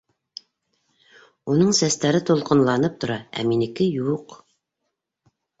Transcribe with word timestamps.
—Уның 1.55 1.75
сәстәре 1.81 2.21
тулҡынланып 2.31 2.97
тора, 3.05 3.21
ә 3.43 3.47
минеке 3.51 3.91
—юҡ! 4.01 4.37